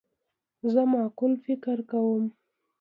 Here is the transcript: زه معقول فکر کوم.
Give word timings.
زه 0.71 0.81
معقول 0.93 1.33
فکر 1.45 1.77
کوم. 1.89 2.23